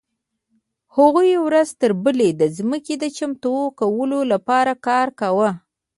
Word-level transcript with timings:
هغوی 0.95 1.31
ورځ 1.47 1.69
تر 1.81 1.91
بلې 2.03 2.29
د 2.41 2.43
ځمکې 2.57 2.95
د 2.99 3.05
چمتو 3.17 3.55
کولو 3.79 4.19
لپاره 4.33 4.71
کار 4.87 5.07
کاوه. 5.19 5.49